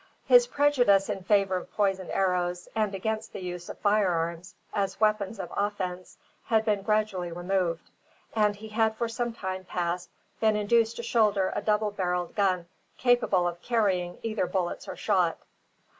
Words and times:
His 0.25 0.47
prejudice 0.47 1.09
in 1.09 1.23
favour 1.25 1.57
of 1.57 1.71
poisoned 1.73 2.09
arrows, 2.09 2.67
and 2.75 2.95
against 2.95 3.33
the 3.33 3.39
use 3.43 3.69
of 3.69 3.77
fire 3.77 4.09
arms, 4.09 4.55
as 4.73 4.99
weapons 4.99 5.39
of 5.39 5.53
offence, 5.55 6.17
had 6.45 6.65
been 6.65 6.81
gradually 6.81 7.31
removed; 7.31 7.87
and 8.35 8.55
he 8.55 8.69
had 8.69 8.95
for 8.95 9.07
some 9.07 9.31
time 9.31 9.63
past 9.63 10.09
been 10.39 10.55
induced 10.55 10.95
to 10.95 11.03
shoulder 11.03 11.53
a 11.55 11.61
double 11.61 11.91
barrelled 11.91 12.33
gun 12.33 12.65
capable 12.97 13.47
of 13.47 13.61
carrying 13.61 14.17
either 14.23 14.47
bullets 14.47 14.87
or 14.87 14.95
shot. 14.95 15.37